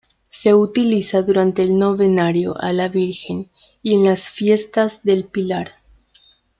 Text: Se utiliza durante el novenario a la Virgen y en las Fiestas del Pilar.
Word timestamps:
Se 0.31 0.55
utiliza 0.55 1.21
durante 1.21 1.61
el 1.61 1.77
novenario 1.77 2.59
a 2.59 2.73
la 2.73 2.87
Virgen 2.87 3.51
y 3.83 3.93
en 3.93 4.05
las 4.05 4.31
Fiestas 4.31 4.99
del 5.03 5.25
Pilar. 5.25 5.73